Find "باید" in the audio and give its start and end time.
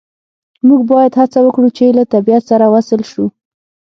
0.91-1.13